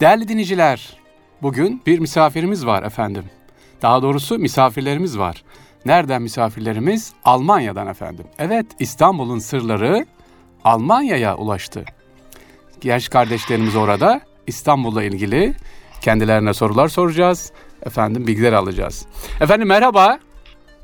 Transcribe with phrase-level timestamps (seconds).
[0.00, 0.96] Değerli dinleyiciler,
[1.42, 3.24] bugün bir misafirimiz var efendim.
[3.82, 5.44] Daha doğrusu misafirlerimiz var.
[5.84, 7.12] Nereden misafirlerimiz?
[7.24, 8.26] Almanya'dan efendim.
[8.38, 10.06] Evet, İstanbul'un sırları
[10.64, 11.84] Almanya'ya ulaştı.
[12.80, 15.54] Genç kardeşlerimiz orada İstanbul'la ilgili
[16.00, 17.52] kendilerine sorular soracağız.
[17.82, 19.06] Efendim bilgiler alacağız.
[19.40, 20.18] Efendim merhaba.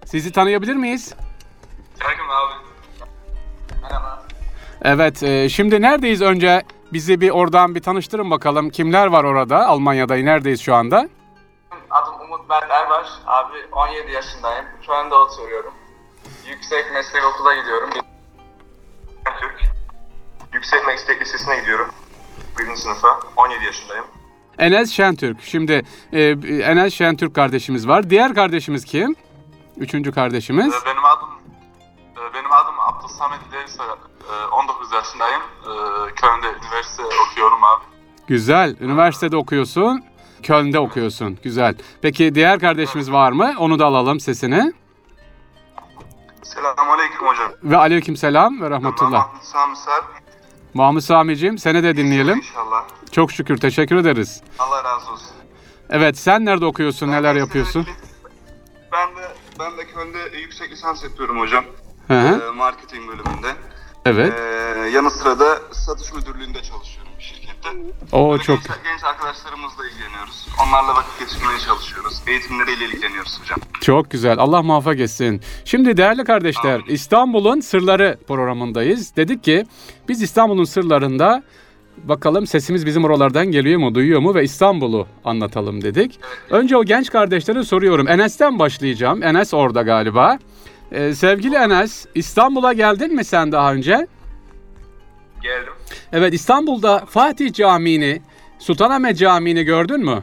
[0.05, 1.15] Sizi tanıyabilir miyiz?
[1.99, 2.55] Selam abi.
[3.83, 4.23] Merhaba.
[4.83, 6.63] Evet, e, şimdi neredeyiz önce?
[6.93, 8.71] Bizi bir oradan bir tanıştırın bakalım.
[8.71, 9.67] Kimler var orada?
[9.67, 11.09] Almanya'da neredeyiz şu anda?
[11.91, 13.07] Adım Umut Mert Erbaş.
[13.27, 14.65] Abi 17 yaşındayım.
[14.87, 15.73] Şu anda oturuyorum.
[16.51, 17.91] Yüksek meslek okula gidiyorum.
[19.41, 19.61] Türk.
[20.53, 21.89] Yüksek meslek lisesine gidiyorum.
[22.59, 23.21] Birinci sınıfa.
[23.37, 24.05] 17 yaşındayım.
[24.59, 25.43] Enes Şentürk.
[25.43, 25.83] Şimdi
[26.13, 26.23] e,
[26.63, 28.11] Enes Şentürk kardeşimiz var.
[28.11, 29.17] Diğer kardeşimiz kim?
[29.77, 30.75] Üçüncü kardeşimiz.
[30.75, 31.29] Ee, Benim adım
[32.35, 33.87] benim adım Abdülsamet İlerisoy.
[33.87, 35.41] Ee, 19 yaşındayım.
[35.41, 37.85] Ee, Köln'de üniversite okuyorum abi.
[38.27, 38.77] Güzel.
[38.81, 40.05] Üniversitede okuyorsun.
[40.43, 41.39] Köln'de okuyorsun.
[41.43, 41.75] Güzel.
[42.03, 43.55] Peki diğer kardeşimiz var mı?
[43.59, 44.73] Onu da alalım sesini.
[46.43, 47.53] Selamünaleyküm hocam.
[47.63, 49.11] Ve aleykümselam ve rahmetullah.
[49.27, 50.05] Mahmut Sami Sarp.
[50.75, 52.39] Mahmut Sami'ciğim seni de dinleyelim.
[52.39, 52.85] İnşallah.
[53.13, 54.43] Çok şükür teşekkür ederiz.
[54.59, 55.37] Allah razı olsun.
[55.91, 57.11] Evet sen nerede okuyorsun?
[57.11, 57.87] Neler yapıyorsun?
[58.93, 61.65] Ben de ben de Köln'de yüksek lisans yapıyorum hocam.
[62.09, 62.43] Hı hı.
[62.49, 63.49] Ee, marketing bölümünde.
[64.07, 64.33] Evet.
[64.39, 67.69] Ee, yanı sıra da satış müdürlüğünde çalışıyorum bir şirkette.
[68.13, 70.47] Oo Böyle çok genç, genç arkadaşlarımızla ilgileniyoruz.
[70.67, 72.23] Onlarla vakit geçirmeye çalışıyoruz.
[72.27, 73.59] Eğitimleriyle ilgileniyoruz hocam.
[73.81, 74.39] Çok güzel.
[74.39, 75.41] Allah muvaffak etsin.
[75.65, 79.17] Şimdi değerli kardeşler, İstanbul'un Sırları programındayız.
[79.17, 79.67] Dedik ki
[80.09, 81.43] biz İstanbul'un sırlarında
[81.97, 86.21] bakalım sesimiz bizim oralardan geliyor mu, duyuyor mu ve İstanbul'u anlatalım dedik.
[86.51, 88.09] Önce o genç kardeşlere soruyorum.
[88.09, 89.23] Enes'ten başlayacağım.
[89.23, 90.39] Enes orada galiba.
[90.93, 94.07] Ee, sevgili Enes, İstanbul'a geldin mi sen daha önce?
[95.43, 95.73] Geldim.
[96.13, 98.23] Evet, İstanbul'da Fatih Camii'ni,
[98.59, 100.23] Sultanahmet Camii'ni gördün mü?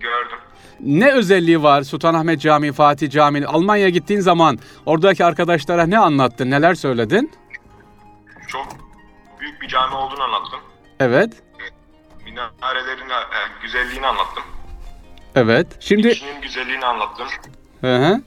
[0.00, 0.38] Gördüm.
[0.80, 3.46] Ne özelliği var Sultanahmet Camii, Fatih Camii?
[3.46, 7.30] Almanya'ya gittiğin zaman oradaki arkadaşlara ne anlattın, neler söyledin?
[8.48, 8.66] çok
[9.40, 10.60] büyük bir cami olduğunu anlattım.
[11.00, 11.32] Evet,
[12.24, 13.14] Minarelerin e,
[13.62, 14.42] güzelliğini anlattım.
[15.34, 15.66] evet.
[15.80, 17.26] Şimdi İçinin güzelliğini anlattım.
[17.80, 18.20] hı hı.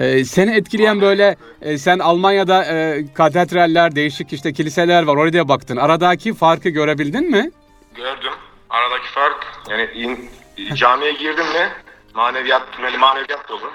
[0.00, 5.76] Ee, seni etkileyen böyle, e, sen Almanya'da e, katedraller, değişik işte kiliseler var, oraya baktın.
[5.76, 7.50] Aradaki farkı görebildin mi?
[7.94, 8.32] Gördüm.
[8.70, 10.30] Aradaki fark yani in,
[10.74, 11.68] camiye girdim mi
[12.14, 13.72] maneviyat, yani maneviyat dolu.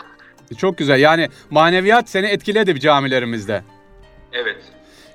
[0.58, 1.00] Çok güzel.
[1.00, 3.64] Yani maneviyat seni etkiledi camilerimizde.
[4.34, 4.58] Evet.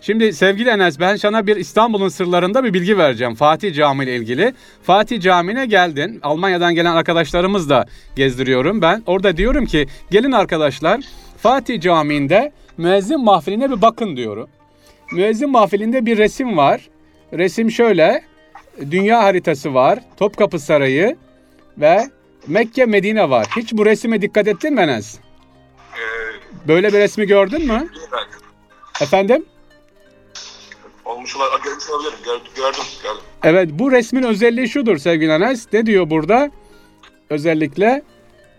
[0.07, 4.55] Şimdi sevgili Enes ben sana bir İstanbul'un sırlarında bir bilgi vereceğim Fatih Camii ile ilgili.
[4.83, 6.21] Fatih Camii'ne geldin.
[6.23, 7.87] Almanya'dan gelen arkadaşlarımız da
[8.17, 9.03] gezdiriyorum ben.
[9.07, 11.01] Orada diyorum ki gelin arkadaşlar
[11.39, 14.49] Fatih Camii'nde müezzin mahfiline bir bakın diyorum.
[15.13, 16.89] Müezzin mahfilinde bir resim var.
[17.33, 18.23] Resim şöyle.
[18.91, 19.99] Dünya haritası var.
[20.17, 21.17] Topkapı Sarayı
[21.79, 22.11] ve
[22.47, 23.47] Mekke Medine var.
[23.57, 25.19] Hiç bu resime dikkat ettin mi Enes?
[25.19, 27.89] Ee, Böyle bir resmi gördün mü?
[29.01, 29.47] Efendim?
[31.07, 31.65] Olmuş olabilir.
[31.65, 32.19] Görmüş olabilirim.
[32.25, 32.53] Gördüm.
[32.57, 32.85] Gördüm.
[33.03, 33.23] gördüm.
[33.43, 35.67] Evet bu resmin özelliği şudur sevgili Enes.
[35.73, 36.51] Ne diyor burada?
[37.31, 38.03] Özellikle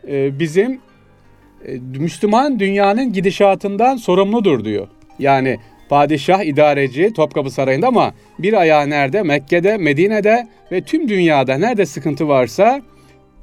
[0.08, 0.82] e, bizim
[1.66, 4.88] e, Müslüman dünyanın gidişatından sorumludur diyor.
[5.20, 5.60] Yani
[5.90, 9.24] padişah, idareci Topkapı Sarayı'nda ama bir ayağı nerede?
[9.24, 12.82] Mekke'de, Medine'de ve tüm dünyada nerede sıkıntı varsa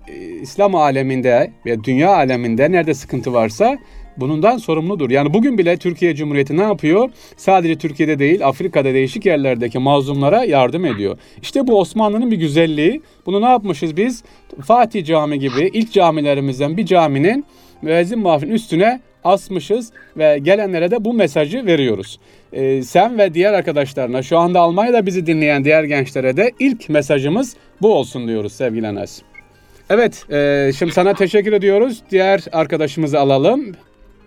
[0.09, 3.79] e, İslam aleminde ve dünya aleminde nerede sıkıntı varsa
[4.17, 5.11] bundan sorumludur.
[5.11, 7.11] Yani bugün bile Türkiye Cumhuriyeti ne yapıyor?
[7.37, 11.19] Sadece Türkiye'de değil Afrika'da değişik yerlerdeki mazlumlara yardım ediyor.
[11.43, 13.03] İşte bu Osmanlı'nın bir güzelliği.
[13.27, 14.25] Bunu ne yapmışız biz?
[14.65, 17.45] Fatih Cami gibi ilk camilerimizden bir caminin
[17.83, 22.19] müezzin mahfilin üstüne asmışız ve gelenlere de bu mesajı veriyoruz.
[22.53, 27.57] Ee, sen ve diğer arkadaşlarına şu anda Almanya'da bizi dinleyen diğer gençlere de ilk mesajımız
[27.83, 29.23] bu olsun diyoruz sevgili Enes.
[29.91, 32.03] Evet, e, şimdi sana teşekkür ediyoruz.
[32.11, 33.75] Diğer arkadaşımızı alalım.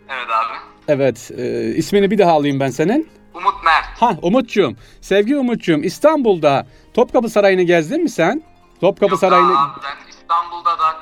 [0.09, 0.57] Evet abi.
[0.88, 3.09] Evet, e, ismini bir daha alayım ben senin.
[3.34, 4.01] Umut Mert.
[4.01, 4.75] Ha, Umut'cuğum.
[5.01, 8.44] Sevgili Umut'cuğum, İstanbul'da Topkapı Sarayı'nı gezdin mi sen?
[8.81, 9.59] Topkapı Yok Sarayı'nı...
[9.61, 10.96] abi, ben İstanbul'da da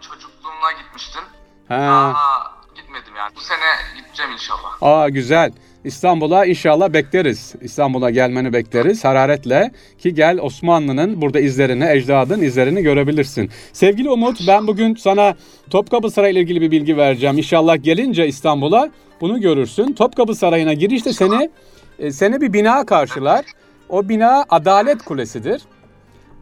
[0.00, 1.22] çocukluğumda gitmiştim.
[1.68, 1.76] Ha.
[2.14, 3.36] Daha gitmedim yani.
[3.36, 4.76] Bu sene gideceğim inşallah.
[4.80, 5.52] Aa güzel.
[5.84, 7.54] İstanbul'a inşallah bekleriz.
[7.60, 13.50] İstanbul'a gelmeni bekleriz hararetle ki gel Osmanlı'nın burada izlerini, ecdadın izlerini görebilirsin.
[13.72, 15.34] Sevgili Umut ben bugün sana
[15.70, 17.38] Topkapı Sarayı ile ilgili bir bilgi vereceğim.
[17.38, 18.90] İnşallah gelince İstanbul'a
[19.20, 19.92] bunu görürsün.
[19.92, 21.50] Topkapı Sarayı'na girişte seni
[21.98, 23.44] e, seni bir bina karşılar.
[23.88, 25.62] O bina Adalet Kulesi'dir.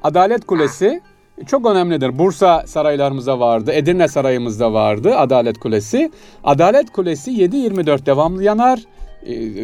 [0.03, 1.00] Adalet Kulesi
[1.47, 2.19] çok önemlidir.
[2.19, 6.11] Bursa saraylarımızda vardı, Edirne sarayımızda vardı Adalet Kulesi.
[6.44, 8.81] Adalet Kulesi 7-24 devamlı yanar,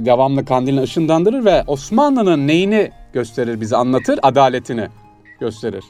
[0.07, 4.21] devamlı kandilini ışındandırır ve Osmanlı'nın neyini gösterir bize anlatır?
[4.23, 4.89] Adaletini
[5.41, 5.85] gösterir.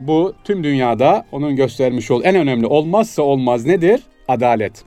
[0.00, 4.02] Bu tüm dünyada onun göstermiş olduğu en önemli olmazsa olmaz nedir?
[4.28, 4.84] Adalet.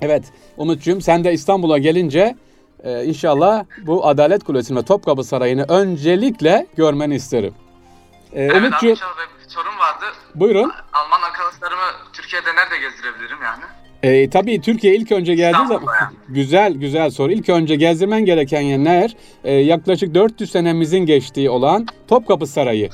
[0.00, 0.24] Evet
[0.56, 2.36] Umut'cum sen de İstanbul'a gelince
[2.84, 7.54] e, inşallah bu Adalet Kulesi'ni ve Topkapı Sarayı'nı öncelikle görmeni isterim.
[8.32, 8.96] E, Evet Umut'cum
[9.48, 10.04] sorum vardı.
[10.34, 10.72] buyurun.
[10.92, 13.64] Alman arkadaşlarımı Türkiye'de nerede gezdirebilirim yani?
[14.02, 15.82] E, tabii Türkiye ilk önce geldiği zaman
[16.28, 17.32] güzel güzel soru.
[17.32, 19.16] İlk önce gezdirmen gereken yer ner?
[19.44, 22.88] E, yaklaşık 400 senemizin geçtiği olan Topkapı Sarayı.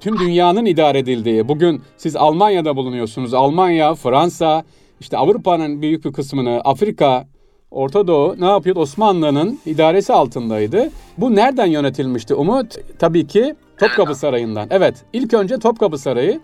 [0.00, 1.48] Tüm dünyanın idare edildiği.
[1.48, 3.34] Bugün siz Almanya'da bulunuyorsunuz.
[3.34, 4.64] Almanya, Fransa,
[5.00, 7.26] işte Avrupa'nın büyük bir kısmını, Afrika,
[7.70, 8.80] Orta Doğu ne yapıyordu?
[8.80, 10.90] Osmanlı'nın idaresi altındaydı.
[11.18, 12.98] Bu nereden yönetilmişti Umut?
[12.98, 14.68] Tabii ki Topkapı Sarayı'ndan.
[14.70, 16.40] Evet, ilk önce Topkapı Sarayı.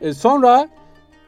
[0.00, 0.68] E, sonra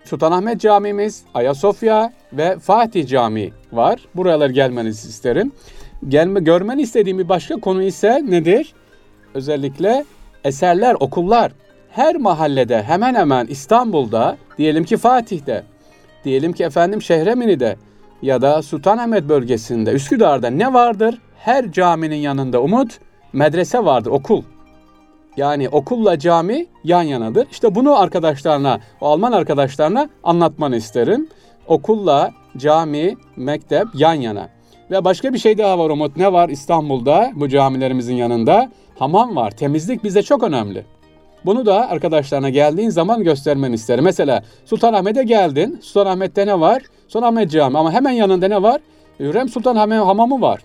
[0.07, 4.01] Sultanahmet Camimiz, Ayasofya ve Fatih Camii var.
[4.15, 5.53] Buralara gelmenizi isterim.
[6.09, 8.75] Gelme, görmeni istediğim bir başka konu ise nedir?
[9.35, 10.05] Özellikle
[10.45, 11.53] eserler, okullar.
[11.91, 15.65] Her mahallede hemen hemen İstanbul'da, diyelim ki Fatih'te,
[16.25, 17.77] diyelim ki efendim Şehremini'de
[18.23, 21.19] ya da Sultanahmet bölgesinde, Üsküdar'da ne vardır?
[21.39, 22.99] Her caminin yanında Umut,
[23.33, 24.43] medrese vardır, okul.
[25.37, 27.47] Yani okulla cami yan yanadır.
[27.51, 31.29] İşte bunu arkadaşlarına, o Alman arkadaşlarına anlatmanı isterim.
[31.67, 34.49] Okulla cami, mektep yan yana.
[34.91, 36.17] Ve başka bir şey daha var Umut.
[36.17, 38.71] Ne var İstanbul'da bu camilerimizin yanında?
[38.99, 39.51] Hamam var.
[39.51, 40.85] Temizlik bize çok önemli.
[41.45, 44.05] Bunu da arkadaşlarına geldiğin zaman göstermeni isterim.
[44.05, 45.79] Mesela Sultanahmet'e geldin.
[45.83, 46.83] Sultanahmet'te ne var?
[47.09, 48.81] Sultanahmet Camii ama hemen yanında ne var?
[49.21, 50.61] Hürrem Sultan Hamam- Hamamı var.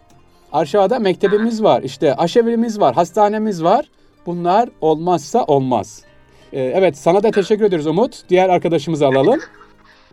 [0.53, 1.83] Aşağıda mektebimiz var.
[1.83, 2.95] İşte aşevimiz var.
[2.95, 3.85] Hastanemiz var.
[4.25, 6.03] Bunlar olmazsa olmaz.
[6.53, 8.29] Ee, evet sana da teşekkür ediyoruz Umut.
[8.29, 9.39] Diğer arkadaşımızı alalım.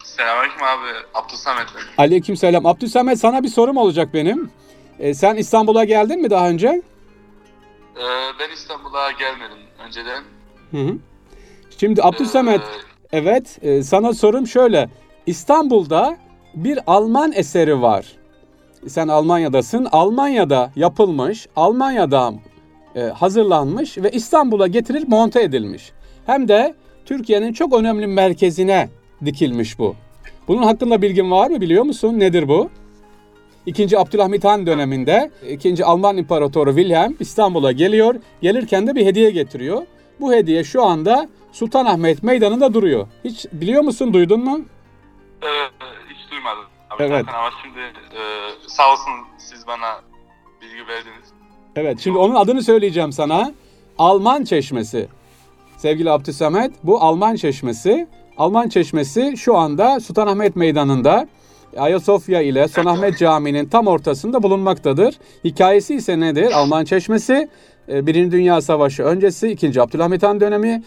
[0.05, 0.88] Selamünaleyküm abi.
[1.14, 2.02] Abdülsamet ben.
[2.05, 2.66] Aleykümselam.
[2.66, 4.50] Abdülsamet sana bir sorum olacak benim.
[4.99, 6.69] Ee, sen İstanbul'a geldin mi daha önce?
[7.96, 8.02] Ee,
[8.40, 10.22] ben İstanbul'a gelmedim önceden.
[10.70, 10.96] Hı hı.
[11.81, 14.88] Şimdi Abdülsamet Ee, evet e, sana sorum şöyle.
[15.26, 16.16] İstanbul'da
[16.55, 18.06] bir Alman eseri var.
[18.87, 19.88] Sen Almanya'dasın.
[19.93, 22.34] Almanya'da yapılmış, Almanya'da
[23.03, 25.93] hazırlanmış ve İstanbul'a getirilip monte edilmiş.
[26.27, 26.75] Hem de
[27.06, 28.89] Türkiye'nin çok önemli merkezine
[29.25, 29.95] dikilmiş bu.
[30.49, 31.61] Bunun hakkında bilgin var mı?
[31.61, 32.19] Biliyor musun?
[32.19, 32.71] Nedir bu?
[33.67, 38.15] İkinci Abdülhamit Han döneminde ikinci Alman İmparatoru Wilhelm İstanbul'a geliyor.
[38.43, 39.83] Gelirken de bir hediye getiriyor.
[40.21, 43.06] Bu hediye şu anda Sultanahmet Meydanı'nda duruyor.
[43.25, 44.61] Hiç biliyor musun, duydun mu?
[45.43, 45.49] e,
[46.15, 46.65] hiç duymadım.
[46.91, 47.25] Abi Evet.
[47.27, 47.79] zaten ama şimdi
[48.21, 48.21] e,
[48.69, 50.01] sağ olsun siz bana
[50.62, 51.29] bilgi verdiniz.
[51.81, 53.53] Evet, şimdi onun adını söyleyeceğim sana.
[53.99, 55.09] Alman Çeşmesi.
[55.77, 58.07] Sevgili Abdülsamet, bu Alman Çeşmesi.
[58.39, 61.29] Alman Çeşmesi şu anda Sultanahmet Meydanı'nda
[61.77, 65.15] Ayasofya ile Sultanahmet Camii'nin tam ortasında bulunmaktadır.
[65.45, 66.53] Hikayesi ise nedir?
[66.53, 67.49] Alman Çeşmesi
[67.89, 69.83] e, Birinci Dünya Savaşı öncesi 2.
[69.83, 70.83] Abdülhamit Han dönemi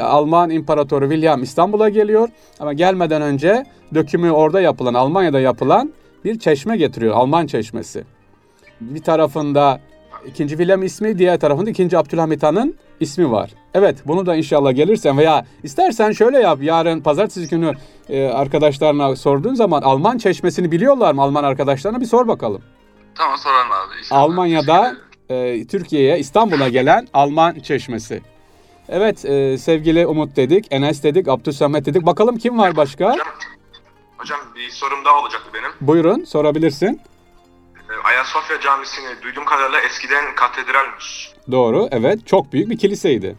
[0.00, 2.28] Alman İmparatoru William İstanbul'a geliyor.
[2.60, 5.92] Ama gelmeden önce dökümü orada yapılan, Almanya'da yapılan
[6.24, 7.14] bir çeşme getiriyor.
[7.14, 8.04] Alman Çeşmesi.
[8.80, 9.80] Bir tarafında
[10.26, 10.48] 2.
[10.48, 11.98] William ismi, diğer tarafında 2.
[11.98, 13.50] Abdülhamit Han'ın ismi var.
[13.74, 16.58] Evet, bunu da inşallah gelirsen veya istersen şöyle yap.
[16.62, 17.72] Yarın pazartesi günü
[18.08, 22.62] e, arkadaşlarına sorduğun zaman Alman çeşmesini biliyorlar mı Alman arkadaşlarına bir sor bakalım.
[23.14, 23.98] Tamam soralım abi.
[23.98, 24.20] inşallah.
[24.20, 24.96] Almanya'da
[25.28, 28.22] e, Türkiye'ye, İstanbul'a gelen Alman çeşmesi.
[28.88, 32.06] Evet e, sevgili Umut dedik, Enes dedik, Abdülsamet dedik.
[32.06, 33.12] Bakalım kim var başka?
[33.12, 33.26] Hocam,
[34.18, 35.70] hocam bir sorum daha olacaktı benim.
[35.80, 37.00] Buyurun sorabilirsin.
[38.16, 41.32] Ee, Ayasofya Camisi'ni duyduğum kadarıyla eskiden katedralmiş.
[41.50, 43.36] Doğru, evet çok büyük bir kiliseydi.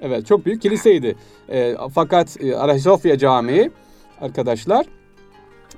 [0.00, 1.16] Evet çok büyük kiliseydi.
[1.48, 3.70] E, fakat Ayasofya Camii
[4.20, 4.86] arkadaşlar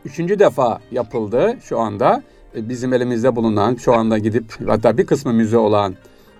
[0.04, 2.22] üçüncü defa yapıldı şu anda.
[2.56, 5.94] E, bizim elimizde bulunan şu anda gidip hatta bir kısmı müze olan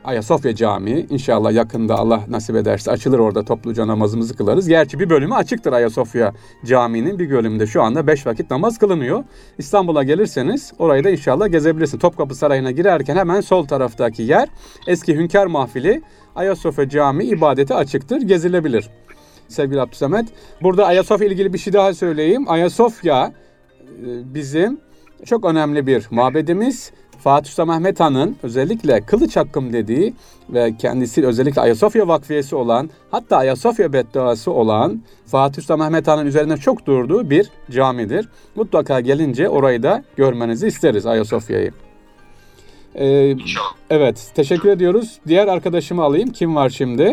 [0.04, 4.68] Ayasofya Camii inşallah yakında Allah nasip ederse açılır orada topluca namazımızı kılarız.
[4.68, 6.32] Gerçi bir bölümü açıktır Ayasofya
[6.64, 9.24] Camii'nin bir bölümünde şu anda beş vakit namaz kılınıyor.
[9.58, 12.00] İstanbul'a gelirseniz orayı da inşallah gezebilirsiniz.
[12.00, 14.48] Topkapı Sarayı'na girerken hemen sol taraftaki yer
[14.86, 16.02] eski Hünkar Mahfili
[16.34, 18.90] Ayasofya Camii ibadeti açıktır, gezilebilir.
[19.48, 20.28] Sevgili Abdülsamet.
[20.62, 22.44] Burada Ayasofya ilgili bir şey daha söyleyeyim.
[22.48, 23.32] Ayasofya
[24.06, 24.80] e, bizim
[25.24, 26.92] çok önemli bir mabedimiz.
[27.24, 30.14] Fatih Sultan Mehmet Han'ın özellikle kılıç hakkım dediği
[30.50, 36.56] ve kendisi özellikle Ayasofya vakfiyesi olan hatta Ayasofya bedduası olan Fatih Sultan Mehmet Han'ın üzerinde
[36.56, 38.28] çok durduğu bir camidir.
[38.56, 41.72] Mutlaka gelince orayı da görmenizi isteriz Ayasofya'yı.
[42.94, 43.36] Ee,
[43.90, 45.20] evet teşekkür ediyoruz.
[45.26, 46.28] Diğer arkadaşımı alayım.
[46.32, 47.04] Kim var şimdi?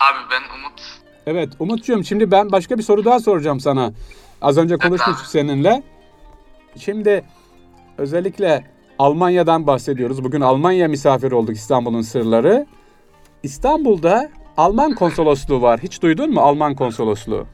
[0.00, 0.80] Abi ben Umut.
[1.26, 3.92] Evet Umut'cuğum şimdi ben başka bir soru daha soracağım sana.
[4.42, 5.82] Az önce konuşmuştuk seninle.
[6.78, 7.24] Şimdi
[7.98, 10.24] özellikle Almanya'dan bahsediyoruz.
[10.24, 12.66] Bugün Almanya misafir olduk İstanbul'un sırları.
[13.42, 15.80] İstanbul'da Alman konsolosluğu var.
[15.82, 17.46] Hiç duydun mu Alman konsolosluğu?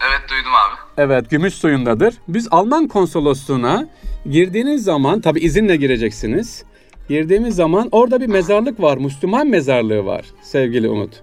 [0.00, 1.02] Evet duydum abi.
[1.02, 2.14] Evet, gümüş suyundadır.
[2.28, 3.88] Biz Alman konsolosluğuna
[4.30, 6.64] girdiğiniz zaman, tabi izinle gireceksiniz.
[7.08, 11.22] Girdiğimiz zaman orada bir mezarlık var, Müslüman mezarlığı var sevgili Umut.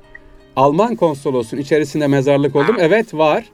[0.56, 2.80] Alman konsolosluğun içerisinde mezarlık oldu mu?
[2.82, 3.46] Evet var.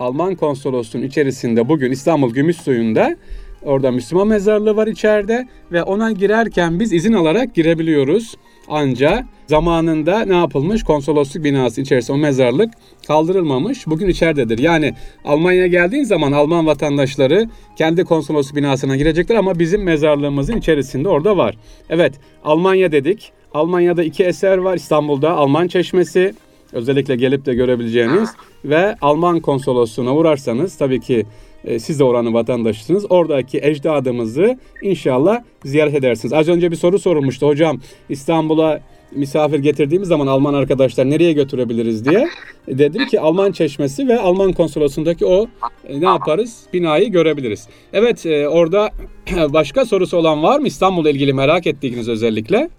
[0.00, 3.16] Alman konsolosluğun içerisinde bugün İstanbul Gümüş Suyu'nda
[3.62, 8.34] orada Müslüman mezarlığı var içeride ve ona girerken biz izin alarak girebiliyoruz.
[8.68, 10.82] Anca zamanında ne yapılmış?
[10.82, 12.70] Konsolosluk binası içerisinde o mezarlık
[13.06, 13.86] kaldırılmamış.
[13.86, 14.58] Bugün içeridedir.
[14.58, 21.36] Yani Almanya'ya geldiğin zaman Alman vatandaşları kendi konsolosluk binasına girecekler ama bizim mezarlığımızın içerisinde orada
[21.36, 21.56] var.
[21.90, 23.32] Evet Almanya dedik.
[23.54, 24.76] Almanya'da iki eser var.
[24.76, 26.34] İstanbul'da Alman Çeşmesi
[26.72, 28.30] özellikle gelip de görebileceğiniz
[28.64, 31.26] ve Alman konsolosluğuna uğrarsanız tabii ki
[31.64, 33.06] e, siz de oranın vatandaşısınız.
[33.10, 36.32] Oradaki ecdadımızı inşallah ziyaret edersiniz.
[36.32, 38.80] Az önce bir soru sorulmuştu hocam İstanbul'a
[39.12, 42.28] misafir getirdiğimiz zaman Alman arkadaşlar nereye götürebiliriz diye.
[42.68, 45.46] E, Dedim ki Alman Çeşmesi ve Alman konsolosundaki o
[45.88, 46.62] e, ne yaparız?
[46.72, 47.68] Binayı görebiliriz.
[47.92, 48.90] Evet orada
[49.48, 52.70] başka sorusu olan var mı İstanbul'la ilgili merak ettiğiniz özellikle?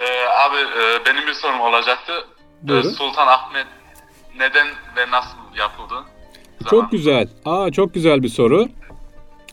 [0.00, 0.04] Ee,
[0.46, 0.56] abi
[1.06, 2.12] benim bir sorum olacaktı.
[2.62, 2.90] Buyurun.
[2.90, 3.66] Sultan Ahmet
[4.38, 4.66] neden
[4.96, 5.94] ve nasıl yapıldı?
[6.70, 7.28] Çok güzel.
[7.44, 8.68] Aa çok güzel bir soru.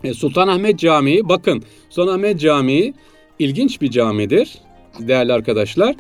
[0.03, 2.93] E, Sultanahmet Camii bakın Sultanahmet Camii
[3.39, 4.57] ilginç bir camidir
[4.99, 5.95] değerli arkadaşlar.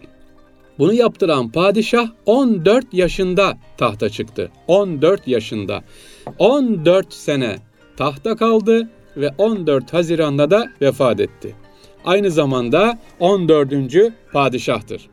[0.79, 4.51] Bunu yaptıran padişah 14 yaşında tahta çıktı.
[4.67, 5.83] 14 yaşında.
[6.39, 7.55] 14 sene
[7.97, 11.55] tahta kaldı ve 14 Haziran'da da vefat etti.
[12.05, 13.73] Aynı zamanda 14.
[14.33, 15.09] padişahtır.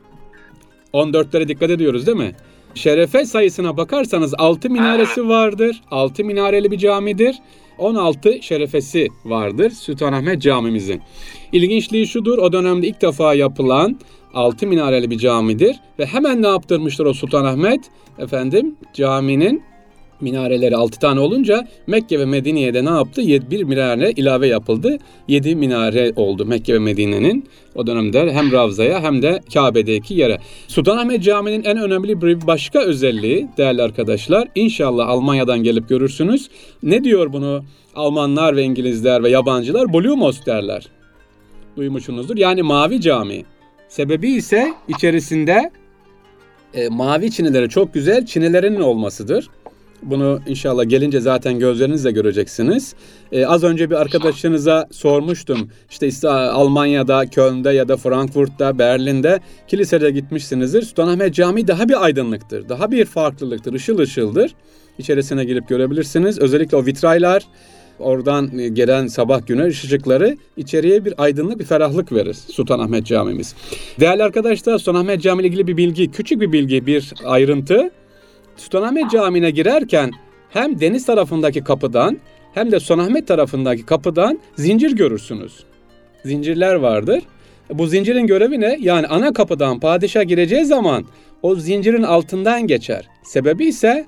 [0.93, 2.35] 14'lere dikkat ediyoruz değil mi?
[2.75, 5.81] Şerefe sayısına bakarsanız 6 minaresi vardır.
[5.91, 7.35] 6 minareli bir camidir.
[7.77, 11.01] 16 şerefesi vardır Sultanahmet Camimizin.
[11.51, 13.99] İlginçliği şudur, o dönemde ilk defa yapılan
[14.33, 15.75] 6 minareli bir camidir.
[15.99, 17.81] Ve hemen ne yaptırmıştır o Sultanahmet?
[18.19, 19.63] Efendim caminin
[20.21, 23.21] minareleri 6 tane olunca Mekke ve Medine'ye ne yaptı?
[23.21, 24.97] 7 minare ilave yapıldı.
[25.27, 30.37] 7 minare oldu Mekke ve Medine'nin o dönemde hem Ravza'ya hem de Kabe'deki yere.
[30.67, 36.49] Sultanahmet Camii'nin en önemli bir başka özelliği değerli arkadaşlar inşallah Almanya'dan gelip görürsünüz.
[36.83, 37.63] Ne diyor bunu
[37.95, 39.93] Almanlar ve İngilizler ve yabancılar?
[39.93, 40.87] Blumos derler.
[41.77, 42.37] Duymuşsunuzdur.
[42.37, 43.45] Yani mavi cami.
[43.89, 45.71] Sebebi ise içerisinde
[46.73, 49.49] e, mavi çinileri çok güzel çinilerinin olmasıdır.
[50.03, 52.95] Bunu inşallah gelince zaten gözlerinizle göreceksiniz.
[53.31, 55.69] Ee, az önce bir arkadaşınıza sormuştum.
[55.89, 60.81] İşte Almanya'da, Köln'de ya da Frankfurt'ta, Berlin'de kilisede gitmişsinizdir.
[60.81, 62.69] Sultanahmet Camii daha bir aydınlıktır.
[62.69, 63.73] Daha bir farklılıktır.
[63.73, 64.55] Işıl ışıldır.
[64.97, 66.39] İçerisine girip görebilirsiniz.
[66.39, 67.43] Özellikle o vitraylar
[67.99, 73.55] oradan gelen sabah güneş ışıkları içeriye bir aydınlık, bir ferahlık verir Sultanahmet Camimiz.
[73.99, 77.91] Değerli arkadaşlar Sultanahmet Camii ile ilgili bir bilgi, küçük bir bilgi, bir ayrıntı.
[78.57, 80.11] Sultanahmet Camii'ne girerken
[80.49, 82.17] hem deniz tarafındaki kapıdan
[82.53, 85.63] hem de Sultanahmet tarafındaki kapıdan zincir görürsünüz.
[86.25, 87.23] Zincirler vardır.
[87.69, 88.77] Bu zincirin görevi ne?
[88.81, 91.05] Yani ana kapıdan padişah gireceği zaman
[91.41, 93.07] o zincirin altından geçer.
[93.23, 94.05] Sebebi ise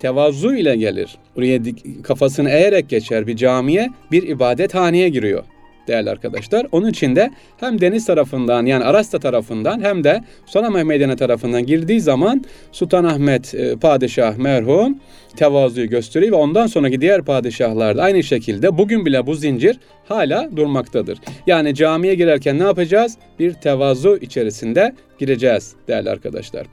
[0.00, 1.18] tevazu ile gelir.
[1.36, 1.60] Buraya
[2.02, 5.44] kafasını eğerek geçer bir camiye, bir ibadethaneye giriyor
[5.88, 6.66] değerli arkadaşlar.
[6.72, 12.00] Onun için de hem deniz tarafından yani Arasta tarafından hem de Sultanahmet Meydanı tarafından girdiği
[12.00, 14.98] zaman Sultanahmet e, padişah merhum
[15.36, 19.78] tevazuyu gösteriyor ve ondan sonraki diğer padişahlar da aynı şekilde bugün bile bu zincir
[20.08, 21.18] hala durmaktadır.
[21.46, 23.16] Yani camiye girerken ne yapacağız?
[23.38, 26.66] Bir tevazu içerisinde gireceğiz değerli arkadaşlar.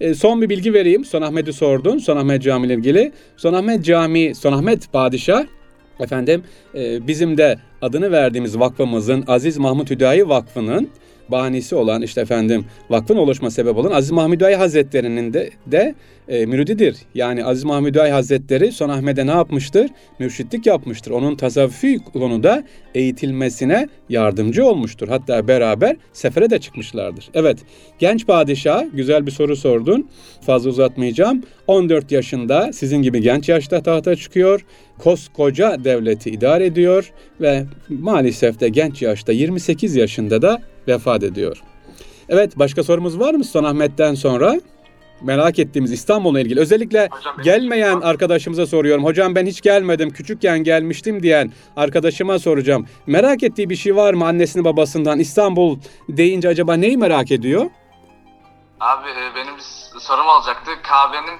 [0.00, 1.04] E, son bir bilgi vereyim.
[1.04, 1.98] Sultanahmet'i sordun.
[1.98, 3.12] Sultanahmet Camii ile ilgili.
[3.36, 5.44] Sultanahmet Camii, Sultanahmet Padişah
[6.00, 6.42] Efendim
[6.74, 10.88] e, bizim de adını verdiğimiz vakfımızın Aziz Mahmut Hüdayi Vakfı'nın
[11.30, 15.94] bahanesi olan işte efendim vakfın oluşma sebep olan Aziz Mahmud Hüdayi Hazretleri'nin de, de
[16.28, 16.96] e, mürididir.
[17.14, 19.90] Yani Aziz Mahmud Hüdayi Hazretleri Son Ahmet'e ne yapmıştır?
[20.18, 21.10] Mürşitlik yapmıştır.
[21.10, 22.64] Onun tasavvufi konuda
[22.94, 25.08] eğitilmesine yardımcı olmuştur.
[25.08, 27.30] Hatta beraber sefere de çıkmışlardır.
[27.34, 27.58] Evet
[27.98, 30.08] genç padişah güzel bir soru sordun.
[30.40, 31.42] Fazla uzatmayacağım.
[31.66, 34.64] 14 yaşında sizin gibi genç yaşta tahta çıkıyor.
[35.04, 41.62] Koskoca devleti idare ediyor ve maalesef de genç yaşta 28 yaşında da vefat ediyor.
[42.28, 44.54] Evet başka sorumuz var mı Sultanahmet'ten sonra?
[45.22, 46.60] Merak ettiğimiz İstanbul'la ilgili.
[46.60, 49.04] Özellikle Hocam gelmeyen arkadaşımıza soruyorum.
[49.04, 52.86] Hocam ben hiç gelmedim, küçükken gelmiştim diyen arkadaşıma soracağım.
[53.06, 55.18] Merak ettiği bir şey var mı annesini babasından?
[55.18, 55.78] İstanbul
[56.08, 57.70] deyince acaba neyi merak ediyor?
[58.80, 59.54] Abi e, benim
[60.00, 60.70] sorum olacaktı.
[60.82, 61.38] Kabe'nin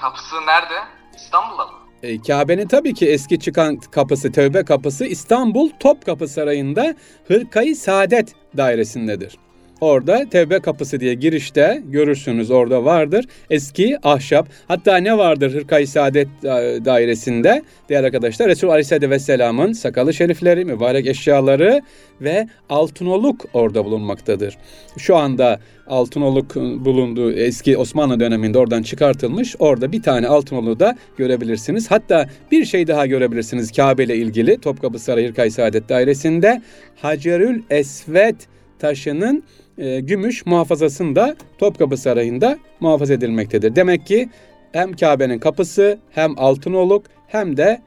[0.00, 0.74] kapısı nerede?
[1.16, 1.83] İstanbul'da mı?
[2.04, 6.94] E, Kabe'nin tabii ki eski çıkan kapısı, tövbe kapısı İstanbul Topkapı Sarayı'nda
[7.28, 9.43] Hırkayı Saadet dairesindedir.
[9.84, 13.24] Orada tevbe kapısı diye girişte görürsünüz orada vardır.
[13.50, 20.14] Eski ahşap hatta ne vardır Hırkayı Saadet da- dairesinde değerli arkadaşlar Resul Aleyhisselatü Vesselam'ın sakalı
[20.14, 21.80] şerifleri, mübarek eşyaları
[22.20, 24.56] ve altınoluk orada bulunmaktadır.
[24.98, 29.56] Şu anda altınoluk bulunduğu eski Osmanlı döneminde oradan çıkartılmış.
[29.58, 31.90] Orada bir tane altınoluğu da görebilirsiniz.
[31.90, 36.62] Hatta bir şey daha görebilirsiniz Kabe ile ilgili Topkapı Sarayı Hırkayı Saadet dairesinde
[37.02, 38.36] Hacerül Esved
[38.78, 39.44] taşının
[39.78, 43.76] e, gümüş muhafazasında Topkapı Sarayı'nda muhafaza edilmektedir.
[43.76, 44.28] Demek ki
[44.72, 47.82] hem Kabe'nin kapısı hem altınoluk hem de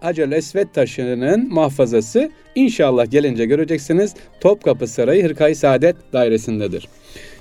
[0.00, 6.88] Hacer Esved taşının muhafazası inşallah gelince göreceksiniz Topkapı Sarayı Hırkayı Saadet dairesindedir.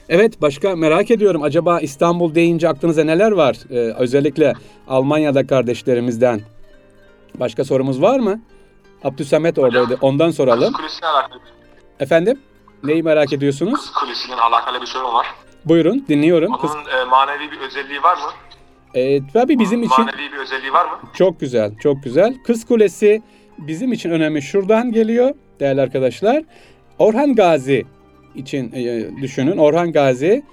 [0.10, 3.58] Evet başka merak ediyorum acaba İstanbul deyince aklınıza neler var?
[3.70, 4.54] Ee, özellikle
[4.88, 6.42] Almanya'da kardeşlerimizden.
[7.40, 8.42] Başka sorumuz var mı?
[9.04, 9.98] Abdüsamet oradaydı.
[10.02, 10.74] Ondan soralım.
[12.00, 12.40] Efendim?
[12.84, 13.74] Neyi merak ediyorsunuz?
[13.74, 15.28] Kız Kulesi'nin alakalı bir sorum var.
[15.66, 16.58] Buyurun dinliyorum.
[16.58, 18.24] Kız, Onun e, manevi bir özelliği var mı?
[18.94, 20.92] Ee, tabii bizim için Manevi bir özelliği var mı?
[21.14, 22.36] çok güzel, çok güzel.
[22.46, 23.22] Kız Kulesi
[23.58, 26.44] bizim için önemi şuradan geliyor değerli arkadaşlar.
[27.00, 27.86] Orhan Gazi
[28.36, 29.58] için e, düşünün.
[29.58, 30.44] Orhan Gazi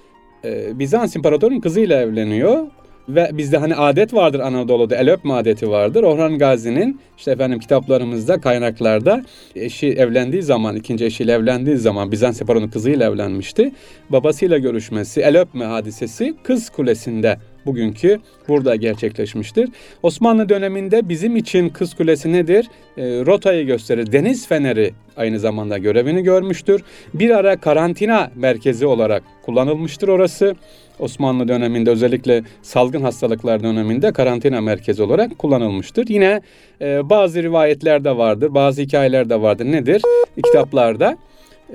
[0.45, 2.67] e, Bizans İmparatorunun kızıyla evleniyor.
[3.09, 6.03] Ve bizde hani adet vardır Anadolu'da el öpme adeti vardır.
[6.03, 9.23] Orhan Gazi'nin işte efendim kitaplarımızda kaynaklarda
[9.55, 13.71] eşi evlendiği zaman ikinci eşiyle evlendiği zaman Bizans İmparatorunun kızıyla evlenmişti.
[14.09, 19.69] Babasıyla görüşmesi el öpme hadisesi Kız Kulesi'nde bugünkü burada gerçekleşmiştir.
[20.03, 22.67] Osmanlı döneminde bizim için Kız Kulesi nedir?
[22.97, 24.11] E, rotayı gösterir.
[24.11, 26.83] Deniz feneri aynı zamanda görevini görmüştür.
[27.13, 30.55] Bir ara karantina merkezi olarak kullanılmıştır orası.
[30.99, 36.07] Osmanlı döneminde özellikle salgın hastalıklar döneminde karantina merkezi olarak kullanılmıştır.
[36.07, 36.41] Yine
[36.81, 39.65] e, bazı rivayetler de vardır, bazı hikayeler de vardır.
[39.65, 40.01] Nedir?
[40.45, 41.17] Kitaplarda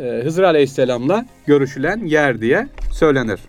[0.02, 3.40] e, Hızır Aleyhisselam'la görüşülen yer diye söylenir.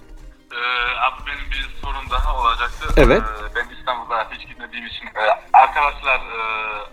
[2.81, 3.01] Daha olacaktı.
[3.07, 3.21] Evet.
[3.21, 6.41] Ee, ben İstanbul'da hiç gitmediğim için e, arkadaşlar e,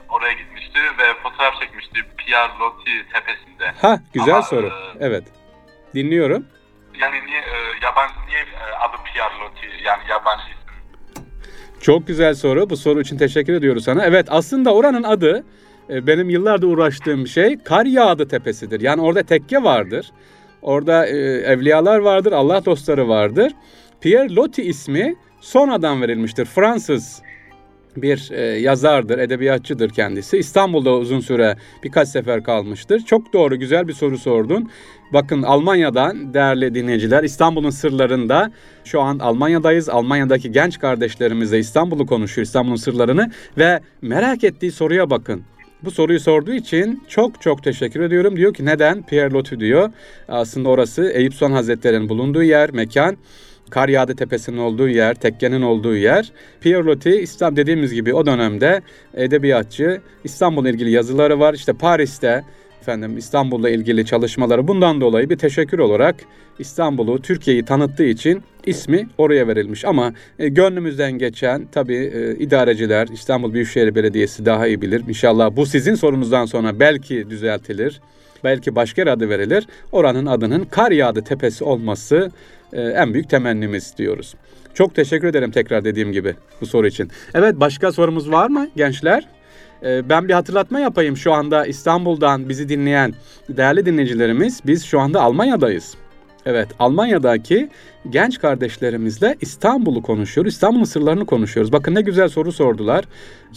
[0.09, 3.73] oraya gitmişti ve fotoğraf çekmişti Pierre Loti tepesinde.
[3.83, 4.67] Ha güzel Ama, soru.
[4.67, 5.25] e, Evet.
[5.95, 6.47] Dinliyorum.
[7.01, 10.43] Yani niye e, yabancı niye e, adı Pierre Loti yani yabancı?
[11.81, 12.71] Çok güzel soru.
[12.71, 14.05] Bu soru için teşekkür ediyoruz sana.
[14.05, 15.45] Evet aslında oranın adı
[15.91, 18.81] e, benim yıllardır uğraştığım şey Kar Yağdı Tepesi'dir.
[18.81, 20.11] Yani orada tekke vardır.
[20.63, 21.17] Orada e,
[21.53, 23.53] evliyalar vardır, Allah dostları vardır.
[24.01, 26.45] Pierre Loti ismi sonradan verilmiştir.
[26.45, 27.23] Fransız
[27.97, 30.39] bir e, yazardır, edebiyatçıdır kendisi.
[30.39, 33.01] İstanbul'da uzun süre birkaç sefer kalmıştır.
[33.01, 34.71] Çok doğru, güzel bir soru sordun.
[35.13, 38.53] Bakın Almanya'dan değerli dinleyiciler İstanbul'un sırlarında
[38.85, 39.89] şu an Almanya'dayız.
[39.89, 45.43] Almanya'daki genç kardeşlerimizle İstanbul'u konuşuyor, İstanbul'un sırlarını ve merak ettiği soruya bakın.
[45.83, 48.37] Bu soruyu sorduğu için çok çok teşekkür ediyorum.
[48.37, 49.03] Diyor ki neden?
[49.03, 49.91] Pierre Loti diyor.
[50.29, 53.17] Aslında orası Eyüp Sultan Hazretleri'nin bulunduğu yer, mekan.
[53.71, 56.33] Kar Yağdı Tepesi'nin olduğu yer, tekkenin olduğu yer.
[56.61, 58.83] Pierre Loti, İslam dediğimiz gibi o dönemde
[59.15, 60.01] edebiyatçı.
[60.25, 61.55] İstanbul'la ilgili yazıları var.
[61.55, 62.45] İşte Paris'te
[62.81, 66.17] efendim İstanbul'la ilgili çalışmaları bundan dolayı bir teşekkür olarak
[66.59, 69.85] İstanbul'u, Türkiye'yi tanıttığı için ismi oraya verilmiş.
[69.85, 75.03] Ama e, gönlümüzden geçen tabii e, idareciler, İstanbul Büyükşehir Belediyesi daha iyi bilir.
[75.09, 78.01] İnşallah bu sizin sorunuzdan sonra belki düzeltilir.
[78.45, 79.67] Belki başka bir adı verilir.
[79.93, 82.31] Oranın adının Kar Yağdı Tepesi olması
[82.73, 84.35] e, en büyük temennimiz diyoruz.
[84.75, 87.11] Çok teşekkür ederim tekrar dediğim gibi bu soru için.
[87.35, 89.29] Evet başka sorumuz var mı gençler?
[89.83, 91.17] Ee, Ben bir hatırlatma yapayım.
[91.17, 93.15] Şu anda İstanbul'dan bizi dinleyen
[93.49, 95.95] değerli dinleyicilerimiz biz şu anda Almanya'dayız.
[96.47, 97.69] Evet Almanya'daki
[98.11, 100.53] genç kardeşlerimizle İstanbul'u konuşuyoruz.
[100.53, 101.73] İstanbul'un sırlarını konuşuyoruz.
[101.73, 103.05] Bakın ne güzel soru sordular.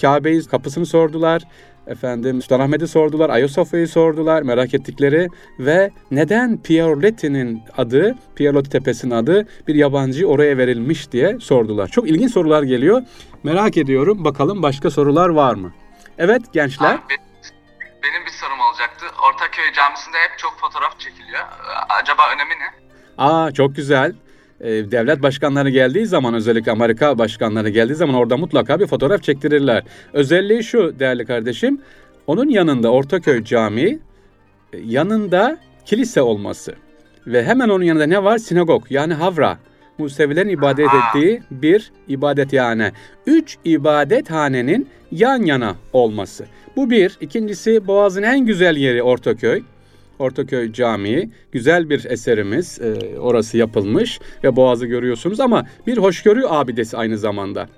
[0.02, 1.42] Kabe'yi kapısını sordular.
[1.90, 5.28] Efendim Sultanahmet'i sordular, Ayasofya'yı sordular, merak ettikleri
[5.60, 11.88] ve neden Pierre adı, Pierre Tepesi'nin adı bir yabancı oraya verilmiş diye sordular.
[11.88, 13.02] Çok ilginç sorular geliyor.
[13.44, 15.74] Merak ediyorum bakalım başka sorular var mı?
[16.18, 16.94] Evet gençler.
[16.94, 17.02] Abi,
[18.04, 19.06] benim bir sorum olacaktı.
[19.30, 21.40] Ortaköy Camisi'nde hep çok fotoğraf çekiliyor.
[21.42, 22.72] Ee, Acaba önemi ne?
[23.18, 24.14] Aa çok güzel.
[24.62, 29.84] Ee, devlet başkanları geldiği zaman özellikle Amerika başkanları geldiği zaman orada mutlaka bir fotoğraf çektirirler.
[30.14, 31.82] Özelliği şu değerli kardeşim.
[32.28, 34.00] Onun yanında Ortaköy Camii
[34.84, 36.74] yanında kilise olması.
[37.28, 38.38] Ve hemen onun yanında ne var?
[38.38, 39.58] Sinagog yani havra.
[39.98, 42.92] Musevilerin ibadet ettiği bir ibadethane.
[43.28, 46.46] Üç ibadethanenin yan yana olması.
[46.76, 47.18] Bu bir.
[47.22, 49.64] İkincisi Boğaz'ın en güzel yeri Ortaköy.
[50.20, 52.80] Ortaköy Camii güzel bir eserimiz.
[52.82, 57.70] Ee, orası yapılmış ve Boğaz'ı görüyorsunuz ama bir hoşgörü abidesi aynı zamanda.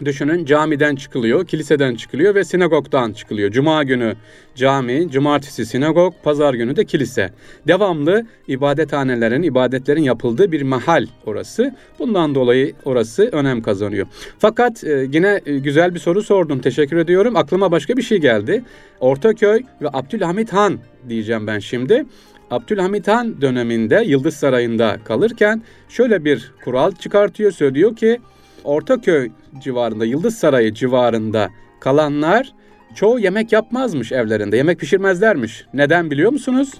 [0.00, 3.50] Düşünün camiden çıkılıyor, kiliseden çıkılıyor ve sinagogdan çıkılıyor.
[3.50, 4.14] Cuma günü
[4.54, 7.30] cami, cumartesi sinagog, pazar günü de kilise.
[7.66, 11.74] Devamlı ibadethanelerin, ibadetlerin yapıldığı bir mahal orası.
[11.98, 14.06] Bundan dolayı orası önem kazanıyor.
[14.38, 16.60] Fakat e, yine e, güzel bir soru sordum.
[16.60, 17.36] Teşekkür ediyorum.
[17.36, 18.64] Aklıma başka bir şey geldi.
[19.00, 20.78] Ortaköy ve Abdülhamit Han
[21.08, 22.04] diyeceğim ben şimdi.
[22.50, 27.50] Abdülhamit Han döneminde Yıldız Sarayı'nda kalırken şöyle bir kural çıkartıyor.
[27.50, 28.20] Söylüyor ki
[28.64, 31.50] Ortaköy civarında, Yıldız Sarayı civarında
[31.80, 32.52] kalanlar
[32.94, 34.56] çoğu yemek yapmazmış evlerinde.
[34.56, 35.66] Yemek pişirmezlermiş.
[35.74, 36.74] Neden biliyor musunuz?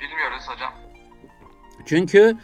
[0.00, 0.72] Bilmiyoruz hocam.
[1.86, 2.36] Çünkü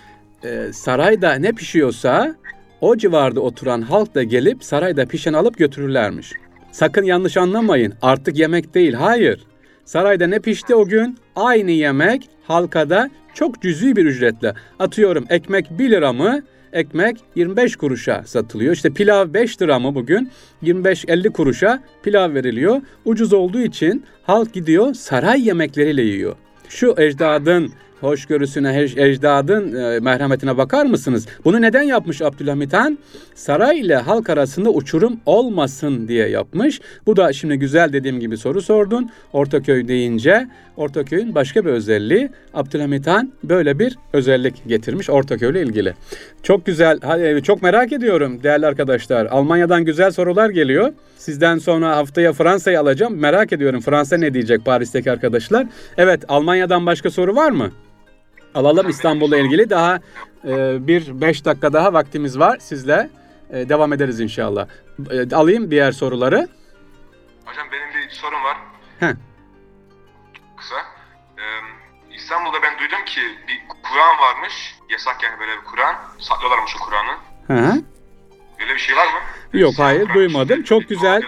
[0.44, 2.34] e, sarayda ne pişiyorsa
[2.80, 6.32] o civarda oturan halk da gelip sarayda pişen alıp götürürlermiş.
[6.72, 7.94] Sakın yanlış anlamayın.
[8.02, 8.94] Artık yemek değil.
[8.94, 9.46] Hayır.
[9.84, 11.18] Sarayda ne pişti o gün?
[11.36, 14.54] Aynı yemek halkada çok cüzi bir ücretle.
[14.78, 16.42] Atıyorum ekmek 1 lira mı?
[16.72, 18.74] Ekmek 25 kuruşa satılıyor.
[18.74, 20.30] İşte pilav 5 lira mı bugün?
[20.62, 22.80] 25-50 kuruşa pilav veriliyor.
[23.04, 26.36] Ucuz olduğu için halk gidiyor saray yemekleriyle yiyor.
[26.68, 31.26] Şu ecdadın hoşgörüsüne, ec- ecdadın e, merhametine bakar mısınız?
[31.44, 32.98] Bunu neden yapmış Abdülhamit Han?
[33.34, 36.80] Saray ile halk arasında uçurum olmasın diye yapmış.
[37.06, 39.10] Bu da şimdi güzel dediğim gibi soru sordun.
[39.32, 45.94] Ortaköy deyince Ortaköy'ün başka bir özelliği Abdülhamit Han böyle bir özellik getirmiş Ortaköy ile ilgili.
[46.48, 49.26] Çok güzel, hadi, çok merak ediyorum değerli arkadaşlar.
[49.26, 50.92] Almanya'dan güzel sorular geliyor.
[51.16, 53.16] Sizden sonra haftaya Fransa'yı alacağım.
[53.16, 55.66] Merak ediyorum Fransa ne diyecek Paris'teki arkadaşlar.
[55.96, 57.72] Evet Almanya'dan başka soru var mı?
[58.54, 60.00] Alalım İstanbul'la ilgili daha
[60.44, 63.10] e, bir beş dakika daha vaktimiz var sizle.
[63.50, 64.66] E, devam ederiz inşallah.
[65.10, 66.48] E, alayım diğer soruları.
[67.44, 68.56] Hocam benim bir sorum var.
[69.00, 69.14] Heh.
[70.56, 70.97] Kısa.
[72.28, 74.74] İstanbul'da ben duydum ki bir Kur'an varmış.
[74.88, 75.96] Yasak yani böyle bir Kur'an.
[76.18, 77.16] Saklıyorlarmış o Kur'an'ı.
[77.46, 77.82] Hı hı.
[78.60, 79.20] Öyle bir şey var mı?
[79.60, 80.62] Yok, hayır, duymadım.
[80.62, 81.22] Çok güzel.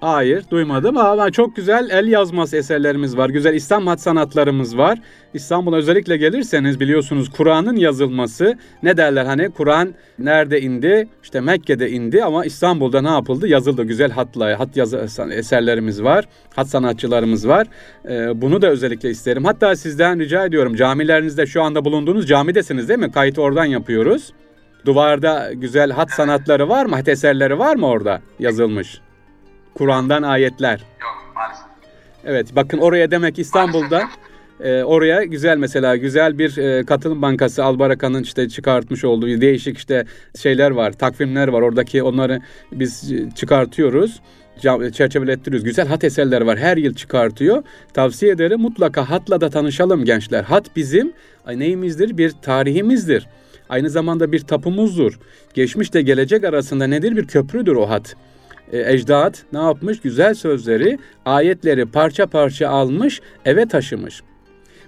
[0.00, 3.28] Hayır duymadım ama çok güzel el yazması eserlerimiz var.
[3.28, 4.98] Güzel İslam hat sanatlarımız var.
[5.34, 11.08] İstanbul'a özellikle gelirseniz biliyorsunuz Kur'an'ın yazılması ne derler hani Kur'an nerede indi?
[11.22, 13.48] İşte Mekke'de indi ama İstanbul'da ne yapıldı?
[13.48, 13.84] Yazıldı.
[13.84, 16.24] Güzel hatla, hat yazı eserlerimiz var.
[16.56, 17.66] Hat sanatçılarımız var.
[18.08, 19.44] Ee, bunu da özellikle isterim.
[19.44, 23.12] Hatta sizden rica ediyorum camilerinizde şu anda bulunduğunuz camidesiniz değil mi?
[23.12, 24.32] Kayıt oradan yapıyoruz.
[24.86, 26.96] Duvarda güzel hat sanatları var mı?
[26.96, 29.00] Hat eserleri var mı orada yazılmış?
[29.78, 30.80] Kur'an'dan ayetler.
[31.00, 31.66] Yok maalesef.
[32.24, 34.02] Evet bakın oraya demek İstanbul'da
[34.60, 40.04] e, oraya güzel mesela güzel bir e, katılım bankası Albaraka'nın işte çıkartmış olduğu değişik işte
[40.38, 41.62] şeyler var, takvimler var.
[41.62, 42.40] Oradaki onları
[42.72, 44.20] biz e, çıkartıyoruz.
[44.92, 45.64] Çerçevelettiriyoruz.
[45.64, 46.58] Güzel hat eserleri var.
[46.58, 47.62] Her yıl çıkartıyor.
[47.94, 50.42] Tavsiye ederim mutlaka hatla da tanışalım gençler.
[50.42, 51.12] Hat bizim
[51.46, 52.18] neyimizdir?
[52.18, 53.26] Bir tarihimizdir.
[53.68, 55.18] Aynı zamanda bir tapumuzdur.
[55.54, 57.16] Geçmişle gelecek arasında nedir?
[57.16, 58.16] Bir köprüdür o hat
[58.72, 60.00] e, ecdat ne yapmış?
[60.00, 64.22] Güzel sözleri, ayetleri parça parça almış, eve taşımış.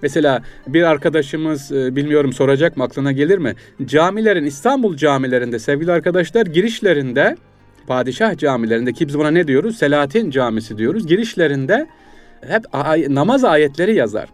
[0.02, 3.54] Mesela bir arkadaşımız e, bilmiyorum soracak mı aklına gelir mi?
[3.84, 7.36] Camilerin İstanbul camilerinde sevgili arkadaşlar girişlerinde
[7.86, 9.76] padişah camilerinde ki biz buna ne diyoruz?
[9.76, 11.06] Selahattin Camisi diyoruz.
[11.06, 11.86] Girişlerinde
[12.48, 14.28] hep ay- namaz ayetleri yazar.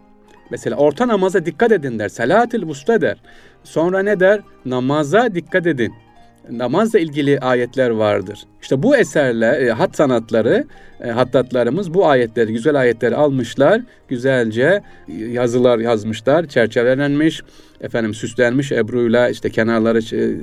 [0.49, 2.09] Mesela orta namaza dikkat edin der.
[2.09, 3.17] Selahatül Vusta der.
[3.63, 4.41] Sonra ne der?
[4.65, 5.93] Namaza dikkat edin
[6.51, 8.39] namazla ilgili ayetler vardır.
[8.61, 10.65] İşte bu eserle e, hat sanatları,
[11.03, 17.41] e, hattatlarımız bu ayetleri, güzel ayetleri almışlar, güzelce e, yazılar yazmışlar, çerçevelenmiş,
[17.81, 20.35] efendim süslenmiş ebruyla işte kenarları e,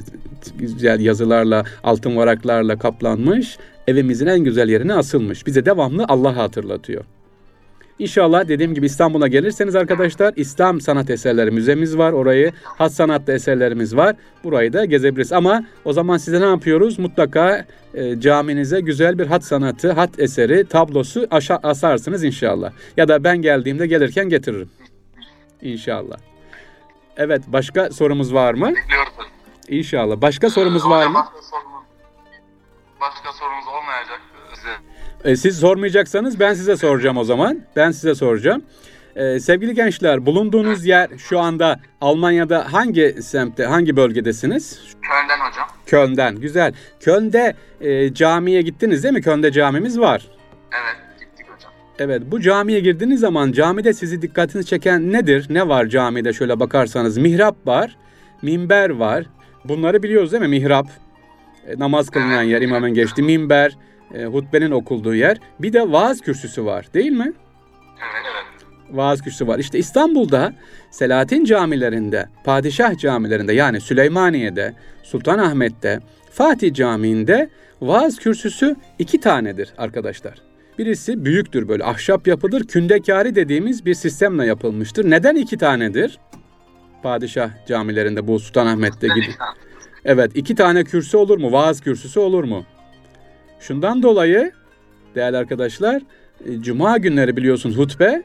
[0.58, 5.46] güzel yazılarla, altın varaklarla kaplanmış, evimizin en güzel yerine asılmış.
[5.46, 7.04] Bize devamlı Allah'ı hatırlatıyor.
[7.98, 12.12] İnşallah dediğim gibi İstanbul'a gelirseniz arkadaşlar İslam sanat eserleri müzemiz var.
[12.12, 14.16] Orayı hat sanatlı eserlerimiz var.
[14.44, 15.32] Burayı da gezebiliriz.
[15.32, 16.98] Ama o zaman size ne yapıyoruz?
[16.98, 22.72] Mutlaka e, caminize güzel bir hat sanatı, hat eseri, tablosu aşa- asarsınız inşallah.
[22.96, 24.70] Ya da ben geldiğimde gelirken getiririm.
[25.62, 26.16] İnşallah.
[27.16, 28.66] Evet başka sorumuz var mı?
[28.76, 29.12] Bekliyoruz.
[29.68, 30.20] İnşallah.
[30.20, 31.14] Başka sorumuz var mı?
[31.14, 31.82] Başka sorumuz,
[33.00, 34.20] başka sorumuz olmayacak
[34.54, 34.93] size.
[35.24, 37.60] E, siz sormayacaksanız ben size soracağım o zaman.
[37.76, 38.62] Ben size soracağım.
[39.16, 44.80] E, sevgili gençler bulunduğunuz yer şu anda Almanya'da hangi semtte, hangi bölgedesiniz?
[45.02, 45.68] Köln'den hocam.
[45.86, 46.36] Köln'den.
[46.36, 46.72] Güzel.
[47.00, 49.22] Köln'de e, camiye gittiniz değil mi?
[49.22, 50.28] Köln'de camimiz var.
[50.72, 51.72] Evet gittik hocam.
[51.98, 55.46] Evet bu camiye girdiğiniz zaman camide sizi dikkatinizi çeken nedir?
[55.50, 57.18] Ne var camide şöyle bakarsanız?
[57.18, 57.96] Mihrap var,
[58.42, 59.24] minber var.
[59.64, 60.48] Bunları biliyoruz değil mi?
[60.48, 60.86] Mihrap,
[61.66, 63.76] e, namaz kılınan yer, imamın geçtiği minber,
[64.14, 65.38] e, hutbenin okulduğu yer.
[65.58, 67.32] Bir de vaaz kürsüsü var değil mi?
[67.98, 68.66] Evet evet.
[68.96, 69.58] vaaz kürsüsü var.
[69.58, 70.54] İşte İstanbul'da
[70.90, 80.34] Selahattin camilerinde, padişah camilerinde yani Süleymaniye'de, Sultanahmet'te, Fatih Camii'nde vaaz kürsüsü iki tanedir arkadaşlar.
[80.78, 82.66] Birisi büyüktür böyle ahşap yapıdır.
[82.66, 85.10] Kündekari dediğimiz bir sistemle yapılmıştır.
[85.10, 86.18] Neden iki tanedir?
[87.02, 89.34] Padişah camilerinde bu Sultanahmet'te gibi.
[90.04, 91.52] Evet iki tane kürsü olur mu?
[91.52, 92.64] Vaaz kürsüsü olur mu?
[93.60, 94.52] Şundan dolayı
[95.14, 96.02] değerli arkadaşlar
[96.46, 98.22] e, Cuma günleri biliyorsunuz hutbe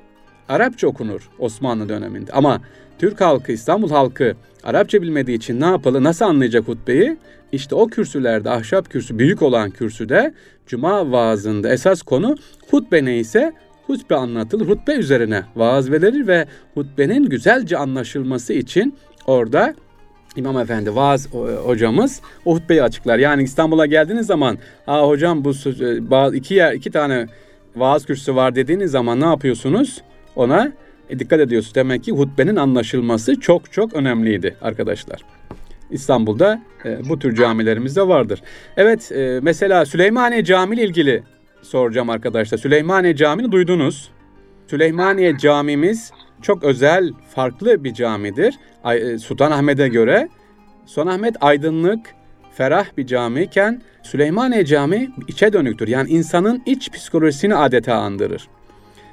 [0.50, 2.32] Arapça okunur Osmanlı döneminde.
[2.32, 2.62] Ama
[3.00, 7.18] Türk halkı, İstanbul halkı Arapça bilmediği için ne yapalı, nasıl anlayacak hutbeyi?
[7.52, 10.34] İşte o kürsülerde, ahşap kürsü, büyük olan kürsüde
[10.68, 12.36] Cuma vaazında esas konu
[12.72, 13.54] hutbe neyse
[13.88, 14.68] hutbe anlatılır.
[14.68, 19.76] Hutbe üzerine vaaz verilir ve hutbenin güzelce anlaşılması için orada
[20.36, 21.34] İmam Efendi vaaz
[21.65, 23.20] hocamız o hutbeyi açıklar.
[23.20, 27.28] Yani İstanbul'a geldiğiniz zaman ha hocam bu e, iki yer iki tane
[27.76, 30.02] vaaz kürsüsü var dediğiniz zaman ne yapıyorsunuz?
[30.36, 30.72] Ona
[31.10, 31.76] e, dikkat ediyorsunuz.
[31.76, 35.22] Demek ki hutbenin anlaşılması çok çok önemliydi arkadaşlar.
[35.92, 38.42] İstanbul'da e, bu tür camilerimiz de vardır.
[38.78, 41.24] Evet e, mesela Süleymaniye Camii ile ilgili
[41.62, 42.58] soracağım arkadaşlar.
[42.58, 44.10] Süleymaniye Camii'ni duydunuz.
[44.68, 48.60] Süleymaniye Camimiz çok özel, farklı bir camidir.
[48.86, 50.30] E, Sultanahmet'e göre.
[50.86, 52.15] Sultanahmet aydınlık,
[52.52, 55.88] ferah bir camiyken Süleymaniye Camii içe dönüktür.
[55.88, 58.47] Yani insanın iç psikolojisini adeta andırır.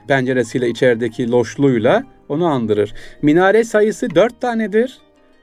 [0.08, 2.94] Penceresiyle içerideki loşluğuyla onu andırır.
[3.22, 4.98] Minare sayısı dört tanedir.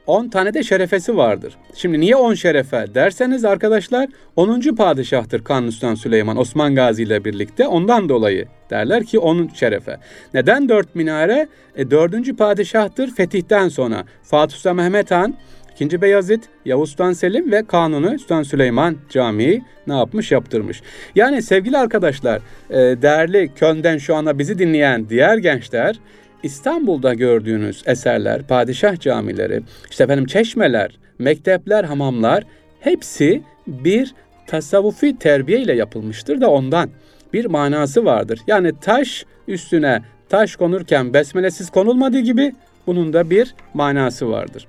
[0.07, 1.57] 10 tane de şerefesi vardır.
[1.75, 4.61] Şimdi niye 10 şerefe derseniz arkadaşlar 10.
[4.75, 9.97] padişahtır Kanuni Süleyman Osman Gazi ile birlikte ondan dolayı derler ki 10 şerefe.
[10.33, 11.47] Neden 4 minare?
[11.75, 12.37] E, 4.
[12.37, 15.35] padişahtır fetihten sonra Fatih Sultan Mehmet Han,
[15.79, 16.01] 2.
[16.01, 20.81] Beyazıt, Yavuz Sultan Selim ve Kanuni Sultan Süleyman Camii ne yapmış yaptırmış.
[21.15, 25.99] Yani sevgili arkadaşlar e, değerli Köln'den şu anda bizi dinleyen diğer gençler
[26.43, 32.43] İstanbul'da gördüğünüz eserler, padişah camileri, işte efendim çeşmeler, mektepler, hamamlar
[32.79, 34.13] hepsi bir
[34.47, 36.89] tasavvufi terbiye ile yapılmıştır da ondan
[37.33, 38.39] bir manası vardır.
[38.47, 42.53] Yani taş üstüne taş konurken besmelesiz konulmadığı gibi
[42.87, 44.67] bunun da bir manası vardır.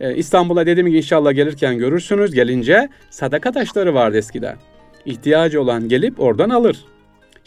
[0.00, 2.34] Ee, İstanbul'a dediğim gibi inşallah gelirken görürsünüz.
[2.34, 4.56] Gelince sadaka taşları vardı eskiden.
[5.06, 6.84] İhtiyacı olan gelip oradan alır.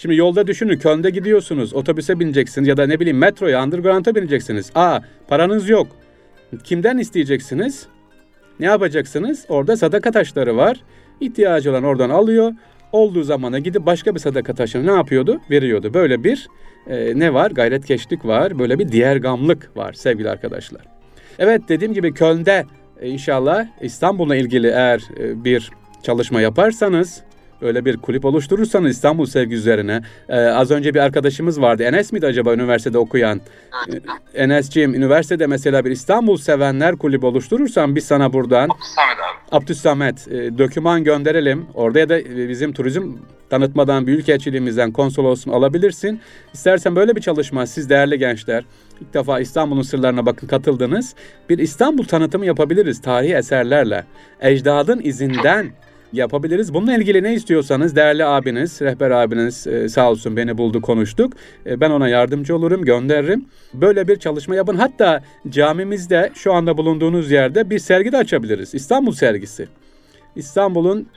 [0.02, 4.72] Şimdi yolda düşünün Köln'de gidiyorsunuz otobüse bineceksiniz ya da ne bileyim metroya underground'a bineceksiniz.
[4.76, 5.88] Aa paranız yok.
[6.64, 7.88] Kimden isteyeceksiniz?
[8.60, 9.46] Ne yapacaksınız?
[9.50, 10.84] Orada sadaka taşları var.
[11.22, 12.54] İhtiyacı olan oradan alıyor.
[12.92, 15.42] Olduğu zamana gidip başka bir sadaka taşını ne yapıyordu?
[15.52, 15.94] Veriyordu.
[15.94, 16.48] Böyle bir
[16.88, 17.52] e, ne var?
[17.52, 18.60] Gayretkeşlik var.
[18.60, 20.82] Böyle bir diğer gamlık var sevgili arkadaşlar.
[21.40, 22.66] Evet dediğim gibi Köln'de
[23.02, 25.72] e, inşallah İstanbul'la ilgili eğer e, bir
[26.04, 27.24] çalışma yaparsanız
[27.62, 30.02] öyle bir kulüp oluşturursanız İstanbul sevgi üzerine.
[30.30, 31.84] Ee, az önce bir arkadaşımız vardı.
[31.84, 33.41] Enes miydi acaba üniversitede okuyan?
[34.34, 39.58] Ee, Enes'ciğim üniversitede mesela bir İstanbul sevenler kulübü oluşturursan biz sana buradan Abdüssamet abi.
[39.58, 41.65] Abdüssamet e, doküman gönderelim.
[41.74, 42.19] Orada ya da
[42.50, 43.13] bizim turizm
[43.50, 46.19] tanıtmadan büyükelçiliğimizden konsolosluğunu alabilirsin.
[46.54, 48.63] İstersen böyle bir çalışma siz değerli gençler
[49.02, 51.15] ilk defa İstanbul'un sırlarına bakın katıldınız.
[51.50, 54.06] Bir İstanbul tanıtımı yapabiliriz tarihi eserlerle.
[54.41, 55.72] Ecdadın izinden
[56.13, 56.74] yapabiliriz.
[56.74, 61.34] Bununla ilgili ne istiyorsanız değerli abiniz, rehber abiniz e, sağ olsun beni buldu konuştuk.
[61.65, 63.45] E, ben ona yardımcı olurum, gönderirim.
[63.74, 64.76] Böyle bir çalışma yapın.
[64.76, 68.76] Hatta camimizde şu anda bulunduğunuz yerde bir sergi de açabiliriz.
[68.76, 69.67] İstanbul sergisi.
[70.36, 71.08] İstanbul'un.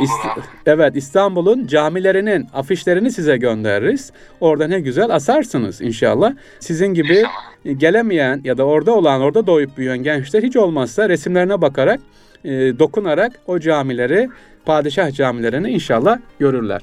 [0.00, 4.12] E, ist- evet İstanbul'un camilerinin afişlerini size göndeririz.
[4.40, 6.34] Orada ne güzel asarsınız inşallah.
[6.60, 7.80] Sizin gibi inşallah.
[7.80, 12.00] gelemeyen ya da orada olan, orada doğup büyüyen gençler hiç olmazsa resimlerine bakarak
[12.48, 14.28] e, dokunarak o camileri,
[14.64, 16.82] padişah camilerini inşallah görürler.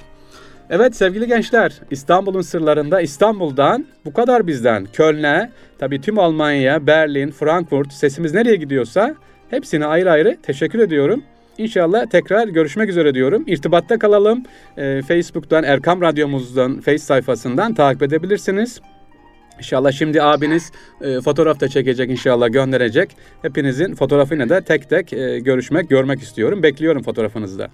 [0.69, 4.85] Evet sevgili gençler, İstanbul'un sırlarında İstanbul'dan bu kadar bizden.
[4.93, 9.15] Köln'e, tabii tüm Almanya, Berlin, Frankfurt, sesimiz nereye gidiyorsa
[9.49, 11.23] hepsine ayrı ayrı teşekkür ediyorum.
[11.57, 13.43] İnşallah tekrar görüşmek üzere diyorum.
[13.47, 14.43] İrtibatta kalalım.
[14.77, 18.81] Ee, Facebook'tan, Erkam Radyomuzdan, Face sayfasından takip edebilirsiniz.
[19.57, 23.17] İnşallah şimdi abiniz e, fotoğraf da çekecek inşallah gönderecek.
[23.41, 26.63] Hepinizin fotoğrafıyla da tek tek e, görüşmek, görmek istiyorum.
[26.63, 27.69] Bekliyorum fotoğrafınızı da.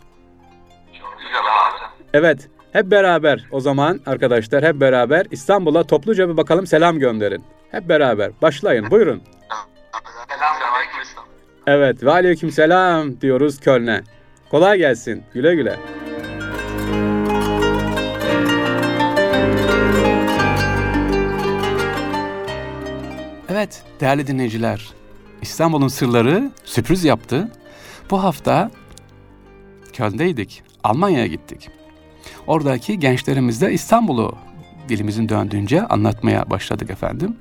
[1.00, 1.94] Çok güzel abi.
[2.14, 7.44] Evet, hep beraber o zaman arkadaşlar hep beraber İstanbul'a topluca bir bakalım selam gönderin.
[7.72, 9.22] Hep beraber başlayın buyurun.
[10.30, 10.52] Selam
[11.68, 14.02] Evet ve aleyküm selam diyoruz Köln'e.
[14.52, 15.24] Kolay gelsin.
[15.34, 15.80] Güle güle.
[23.62, 24.90] Evet değerli dinleyiciler,
[25.42, 27.52] İstanbul'un sırları sürpriz yaptı.
[28.12, 28.72] Bu hafta
[29.94, 31.70] Köln'deydik, Almanya'ya gittik.
[32.48, 34.36] Oradaki gençlerimizle İstanbul'u
[34.90, 37.38] dilimizin döndüğünce anlatmaya başladık efendim.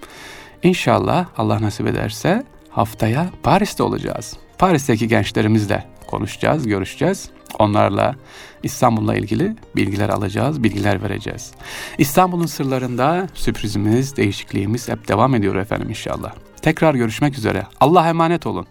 [0.63, 4.37] İnşallah Allah nasip ederse haftaya Paris'te olacağız.
[4.59, 7.31] Paris'teki gençlerimizle konuşacağız, görüşeceğiz.
[7.59, 8.15] Onlarla
[8.63, 11.53] İstanbul'la ilgili bilgiler alacağız, bilgiler vereceğiz.
[11.99, 16.33] İstanbul'un sırlarında sürprizimiz, değişikliğimiz hep devam ediyor efendim inşallah.
[16.63, 17.67] Tekrar görüşmek üzere.
[17.81, 18.67] Allah emanet olun.